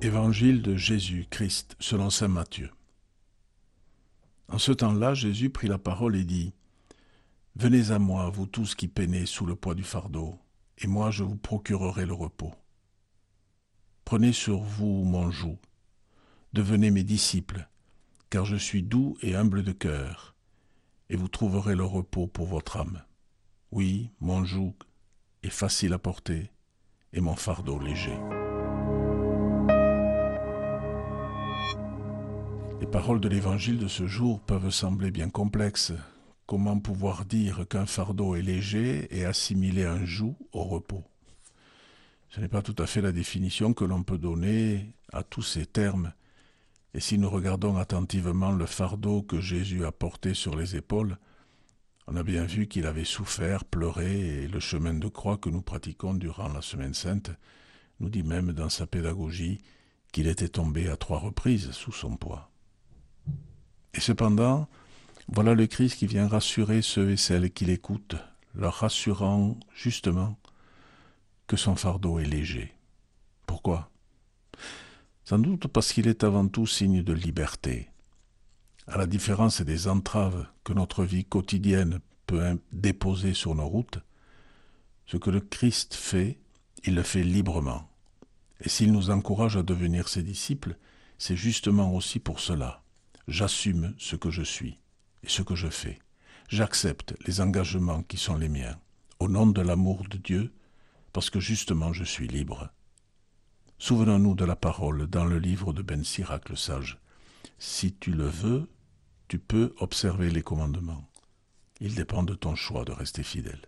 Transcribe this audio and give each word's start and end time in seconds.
Évangile 0.00 0.62
de 0.62 0.76
Jésus-Christ 0.76 1.74
selon 1.80 2.08
Saint 2.08 2.28
Matthieu. 2.28 2.70
En 4.46 4.58
ce 4.58 4.70
temps-là, 4.70 5.12
Jésus 5.14 5.50
prit 5.50 5.66
la 5.66 5.78
parole 5.78 6.14
et 6.14 6.24
dit, 6.24 6.54
Venez 7.56 7.90
à 7.90 7.98
moi, 7.98 8.30
vous 8.30 8.46
tous 8.46 8.76
qui 8.76 8.86
peinez 8.86 9.26
sous 9.26 9.44
le 9.44 9.56
poids 9.56 9.74
du 9.74 9.82
fardeau, 9.82 10.38
et 10.78 10.86
moi 10.86 11.10
je 11.10 11.24
vous 11.24 11.36
procurerai 11.36 12.06
le 12.06 12.12
repos. 12.12 12.54
Prenez 14.04 14.32
sur 14.32 14.60
vous 14.60 15.02
mon 15.02 15.32
joug, 15.32 15.58
devenez 16.52 16.92
mes 16.92 17.02
disciples, 17.02 17.68
car 18.30 18.44
je 18.44 18.56
suis 18.56 18.84
doux 18.84 19.18
et 19.20 19.34
humble 19.34 19.64
de 19.64 19.72
cœur, 19.72 20.36
et 21.10 21.16
vous 21.16 21.28
trouverez 21.28 21.74
le 21.74 21.84
repos 21.84 22.28
pour 22.28 22.46
votre 22.46 22.76
âme. 22.76 23.02
Oui, 23.72 24.10
mon 24.20 24.44
joug 24.44 24.74
est 25.42 25.50
facile 25.50 25.92
à 25.92 25.98
porter, 25.98 26.52
et 27.12 27.20
mon 27.20 27.34
fardeau 27.34 27.80
léger. 27.80 28.16
Paroles 32.90 33.20
de 33.20 33.28
l'évangile 33.28 33.78
de 33.78 33.86
ce 33.86 34.06
jour 34.06 34.40
peuvent 34.40 34.70
sembler 34.70 35.10
bien 35.10 35.28
complexes. 35.28 35.92
Comment 36.46 36.78
pouvoir 36.80 37.26
dire 37.26 37.66
qu'un 37.68 37.84
fardeau 37.84 38.34
est 38.34 38.42
léger 38.42 39.14
et 39.16 39.26
assimiler 39.26 39.84
un 39.84 40.04
joug 40.06 40.36
au 40.52 40.64
repos? 40.64 41.04
Ce 42.30 42.40
n'est 42.40 42.48
pas 42.48 42.62
tout 42.62 42.74
à 42.78 42.86
fait 42.86 43.02
la 43.02 43.12
définition 43.12 43.74
que 43.74 43.84
l'on 43.84 44.02
peut 44.02 44.16
donner 44.16 44.92
à 45.12 45.22
tous 45.22 45.42
ces 45.42 45.66
termes. 45.66 46.12
Et 46.94 47.00
si 47.00 47.18
nous 47.18 47.28
regardons 47.28 47.76
attentivement 47.76 48.52
le 48.52 48.66
fardeau 48.66 49.22
que 49.22 49.40
Jésus 49.40 49.84
a 49.84 49.92
porté 49.92 50.32
sur 50.32 50.56
les 50.56 50.74
épaules, 50.74 51.18
on 52.06 52.16
a 52.16 52.22
bien 52.22 52.44
vu 52.44 52.68
qu'il 52.68 52.86
avait 52.86 53.04
souffert, 53.04 53.66
pleuré, 53.66 54.42
et 54.42 54.48
le 54.48 54.60
chemin 54.60 54.94
de 54.94 55.08
croix 55.08 55.36
que 55.36 55.50
nous 55.50 55.62
pratiquons 55.62 56.14
durant 56.14 56.48
la 56.48 56.62
Semaine 56.62 56.94
sainte 56.94 57.30
nous 58.00 58.08
dit 58.08 58.22
même 58.22 58.52
dans 58.52 58.70
sa 58.70 58.86
pédagogie 58.86 59.60
qu'il 60.10 60.26
était 60.26 60.48
tombé 60.48 60.88
à 60.88 60.96
trois 60.96 61.18
reprises 61.18 61.72
sous 61.72 61.92
son 61.92 62.16
poids. 62.16 62.50
Et 63.98 64.00
cependant, 64.00 64.68
voilà 65.26 65.54
le 65.54 65.66
Christ 65.66 65.96
qui 65.96 66.06
vient 66.06 66.28
rassurer 66.28 66.82
ceux 66.82 67.10
et 67.10 67.16
celles 67.16 67.50
qui 67.50 67.64
l'écoutent, 67.64 68.14
leur 68.54 68.74
rassurant 68.74 69.58
justement 69.74 70.38
que 71.48 71.56
son 71.56 71.74
fardeau 71.74 72.20
est 72.20 72.24
léger. 72.24 72.76
Pourquoi? 73.44 73.90
Sans 75.24 75.40
doute 75.40 75.66
parce 75.66 75.92
qu'il 75.92 76.06
est 76.06 76.22
avant 76.22 76.46
tout 76.46 76.64
signe 76.64 77.02
de 77.02 77.12
liberté. 77.12 77.90
À 78.86 78.98
la 78.98 79.08
différence 79.08 79.62
des 79.62 79.88
entraves 79.88 80.46
que 80.62 80.74
notre 80.74 81.02
vie 81.02 81.24
quotidienne 81.24 81.98
peut 82.28 82.56
déposer 82.70 83.34
sur 83.34 83.56
nos 83.56 83.66
routes, 83.66 83.98
ce 85.06 85.16
que 85.16 85.30
le 85.30 85.40
Christ 85.40 85.94
fait, 85.94 86.38
il 86.84 86.94
le 86.94 87.02
fait 87.02 87.24
librement. 87.24 87.90
Et 88.60 88.68
s'il 88.68 88.92
nous 88.92 89.10
encourage 89.10 89.56
à 89.56 89.64
devenir 89.64 90.08
ses 90.08 90.22
disciples, 90.22 90.76
c'est 91.18 91.34
justement 91.34 91.92
aussi 91.92 92.20
pour 92.20 92.38
cela 92.38 92.84
J'assume 93.28 93.94
ce 93.98 94.16
que 94.16 94.30
je 94.30 94.42
suis 94.42 94.78
et 95.22 95.28
ce 95.28 95.42
que 95.42 95.54
je 95.54 95.68
fais. 95.68 95.98
J'accepte 96.48 97.14
les 97.26 97.42
engagements 97.42 98.02
qui 98.02 98.16
sont 98.16 98.38
les 98.38 98.48
miens, 98.48 98.80
au 99.18 99.28
nom 99.28 99.46
de 99.46 99.60
l'amour 99.60 100.04
de 100.08 100.16
Dieu, 100.16 100.50
parce 101.12 101.28
que 101.28 101.38
justement 101.38 101.92
je 101.92 102.04
suis 102.04 102.26
libre. 102.26 102.70
Souvenons-nous 103.78 104.34
de 104.34 104.46
la 104.46 104.56
parole 104.56 105.06
dans 105.06 105.26
le 105.26 105.38
livre 105.38 105.74
de 105.74 105.82
Ben 105.82 106.02
Sirac 106.04 106.48
le 106.48 106.56
sage. 106.56 106.98
Si 107.58 107.92
tu 107.92 108.12
le 108.12 108.26
veux, 108.26 108.66
tu 109.28 109.38
peux 109.38 109.74
observer 109.78 110.30
les 110.30 110.42
commandements. 110.42 111.06
Il 111.80 111.94
dépend 111.94 112.22
de 112.22 112.34
ton 112.34 112.54
choix 112.54 112.86
de 112.86 112.92
rester 112.92 113.22
fidèle. 113.22 113.60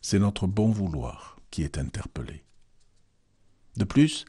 C'est 0.00 0.18
notre 0.18 0.48
bon 0.48 0.72
vouloir 0.72 1.38
qui 1.52 1.62
est 1.62 1.78
interpellé. 1.78 2.42
De 3.76 3.84
plus, 3.84 4.24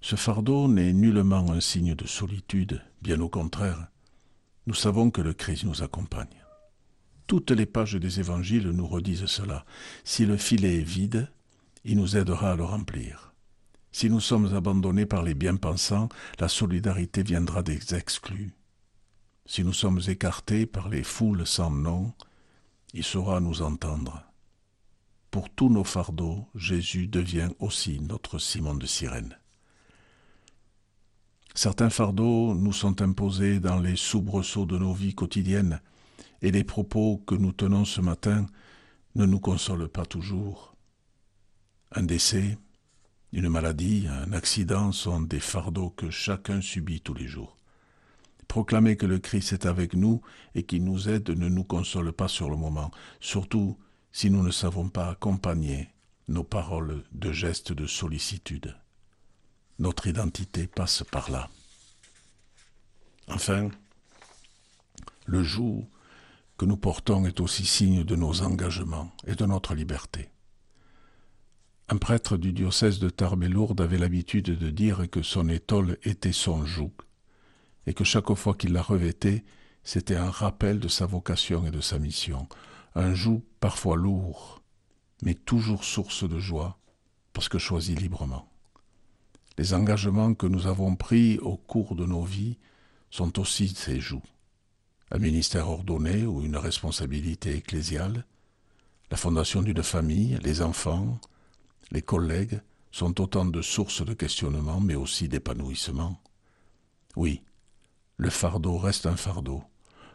ce 0.00 0.16
fardeau 0.16 0.66
n'est 0.66 0.92
nullement 0.92 1.52
un 1.52 1.60
signe 1.60 1.94
de 1.94 2.06
solitude, 2.06 2.82
bien 3.02 3.20
au 3.20 3.28
contraire. 3.28 3.88
Nous 4.66 4.74
savons 4.74 5.10
que 5.10 5.20
le 5.20 5.32
Christ 5.32 5.64
nous 5.64 5.82
accompagne. 5.82 6.44
Toutes 7.26 7.50
les 7.50 7.66
pages 7.66 7.94
des 7.94 8.20
évangiles 8.20 8.70
nous 8.70 8.86
redisent 8.86 9.26
cela. 9.26 9.64
Si 10.04 10.24
le 10.24 10.36
filet 10.36 10.78
est 10.78 10.82
vide, 10.82 11.30
il 11.84 11.96
nous 11.96 12.16
aidera 12.16 12.52
à 12.52 12.56
le 12.56 12.64
remplir. 12.64 13.34
Si 13.92 14.10
nous 14.10 14.20
sommes 14.20 14.54
abandonnés 14.54 15.06
par 15.06 15.22
les 15.22 15.34
bien-pensants, 15.34 16.08
la 16.38 16.48
solidarité 16.48 17.22
viendra 17.22 17.62
des 17.62 17.94
exclus. 17.94 18.54
Si 19.46 19.64
nous 19.64 19.72
sommes 19.72 20.00
écartés 20.08 20.66
par 20.66 20.88
les 20.88 21.02
foules 21.02 21.46
sans 21.46 21.70
nom, 21.70 22.12
il 22.92 23.04
saura 23.04 23.40
nous 23.40 23.62
entendre. 23.62 24.22
Pour 25.30 25.50
tous 25.50 25.68
nos 25.68 25.84
fardeaux, 25.84 26.48
Jésus 26.54 27.08
devient 27.08 27.50
aussi 27.58 28.00
notre 28.00 28.38
Simon 28.38 28.74
de 28.74 28.86
Cyrène. 28.86 29.38
Certains 31.60 31.90
fardeaux 31.90 32.54
nous 32.54 32.72
sont 32.72 33.02
imposés 33.02 33.58
dans 33.58 33.80
les 33.80 33.96
soubresauts 33.96 34.64
de 34.64 34.78
nos 34.78 34.92
vies 34.92 35.16
quotidiennes, 35.16 35.80
et 36.40 36.52
les 36.52 36.62
propos 36.62 37.20
que 37.26 37.34
nous 37.34 37.50
tenons 37.50 37.84
ce 37.84 38.00
matin 38.00 38.46
ne 39.16 39.26
nous 39.26 39.40
consolent 39.40 39.88
pas 39.88 40.06
toujours. 40.06 40.76
Un 41.90 42.04
décès, 42.04 42.56
une 43.32 43.48
maladie, 43.48 44.06
un 44.08 44.32
accident 44.34 44.92
sont 44.92 45.20
des 45.20 45.40
fardeaux 45.40 45.90
que 45.90 46.10
chacun 46.10 46.60
subit 46.60 47.00
tous 47.00 47.14
les 47.14 47.26
jours. 47.26 47.56
Proclamer 48.46 48.96
que 48.96 49.06
le 49.06 49.18
Christ 49.18 49.52
est 49.52 49.66
avec 49.66 49.94
nous 49.94 50.20
et 50.54 50.62
qu'il 50.62 50.84
nous 50.84 51.08
aide 51.08 51.30
ne 51.30 51.48
nous 51.48 51.64
console 51.64 52.12
pas 52.12 52.28
sur 52.28 52.50
le 52.50 52.56
moment, 52.56 52.92
surtout 53.18 53.76
si 54.12 54.30
nous 54.30 54.44
ne 54.44 54.52
savons 54.52 54.90
pas 54.90 55.10
accompagner 55.10 55.88
nos 56.28 56.44
paroles 56.44 57.02
de 57.10 57.32
gestes 57.32 57.72
de 57.72 57.88
sollicitude. 57.88 58.76
Notre 59.78 60.08
identité 60.08 60.66
passe 60.66 61.04
par 61.10 61.30
là. 61.30 61.48
Enfin, 63.28 63.68
le 65.26 65.42
joug 65.44 65.86
que 66.56 66.64
nous 66.64 66.76
portons 66.76 67.24
est 67.26 67.40
aussi 67.40 67.64
signe 67.64 68.02
de 68.02 68.16
nos 68.16 68.42
engagements 68.42 69.12
et 69.26 69.36
de 69.36 69.46
notre 69.46 69.74
liberté. 69.74 70.30
Un 71.88 71.96
prêtre 71.96 72.36
du 72.36 72.52
diocèse 72.52 72.98
de 72.98 73.08
Tarbes 73.08 73.44
et 73.44 73.48
Lourdes 73.48 73.80
avait 73.80 73.98
l'habitude 73.98 74.58
de 74.58 74.70
dire 74.70 75.08
que 75.08 75.22
son 75.22 75.48
étole 75.48 75.96
était 76.02 76.32
son 76.32 76.66
joug, 76.66 76.92
et 77.86 77.94
que 77.94 78.04
chaque 78.04 78.34
fois 78.34 78.54
qu'il 78.54 78.72
la 78.72 78.82
revêtait, 78.82 79.44
c'était 79.84 80.16
un 80.16 80.30
rappel 80.30 80.80
de 80.80 80.88
sa 80.88 81.06
vocation 81.06 81.64
et 81.66 81.70
de 81.70 81.80
sa 81.80 81.98
mission, 81.98 82.48
un 82.94 83.14
joug 83.14 83.42
parfois 83.60 83.96
lourd, 83.96 84.60
mais 85.22 85.34
toujours 85.34 85.84
source 85.84 86.28
de 86.28 86.40
joie, 86.40 86.78
parce 87.32 87.48
que 87.48 87.58
choisi 87.58 87.94
librement. 87.94 88.50
Les 89.58 89.74
engagements 89.74 90.34
que 90.34 90.46
nous 90.46 90.68
avons 90.68 90.94
pris 90.94 91.38
au 91.40 91.56
cours 91.56 91.96
de 91.96 92.06
nos 92.06 92.22
vies 92.22 92.56
sont 93.10 93.40
aussi 93.40 93.68
ces 93.68 94.00
joues. 94.00 94.22
Un 95.10 95.18
ministère 95.18 95.68
ordonné 95.68 96.24
ou 96.24 96.42
une 96.42 96.56
responsabilité 96.56 97.56
ecclésiale, 97.56 98.24
la 99.10 99.16
fondation 99.16 99.62
d'une 99.62 99.82
famille, 99.82 100.38
les 100.44 100.62
enfants, 100.62 101.18
les 101.90 102.02
collègues 102.02 102.60
sont 102.92 103.20
autant 103.20 103.44
de 103.44 103.60
sources 103.60 104.04
de 104.04 104.14
questionnement 104.14 104.78
mais 104.78 104.94
aussi 104.94 105.28
d'épanouissement. 105.28 106.22
Oui, 107.16 107.42
le 108.16 108.30
fardeau 108.30 108.78
reste 108.78 109.06
un 109.06 109.16
fardeau. 109.16 109.64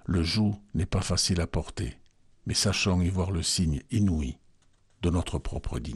Le 0.05 0.23
joug 0.23 0.55
n'est 0.73 0.85
pas 0.85 1.01
facile 1.01 1.41
à 1.41 1.47
porter, 1.47 1.97
mais 2.45 2.53
sachons 2.53 3.01
y 3.01 3.09
voir 3.09 3.31
le 3.31 3.43
signe 3.43 3.81
inouï 3.91 4.37
de 5.01 5.09
notre 5.09 5.37
propre 5.37 5.79
dignité. 5.79 5.93